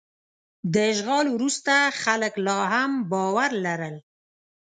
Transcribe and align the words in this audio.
د 0.73 0.75
اشغال 0.91 1.25
وروسته 1.35 1.73
خلک 2.03 2.33
لا 2.45 2.59
هم 2.73 2.91
باور 3.11 3.51
لرل. 3.65 3.95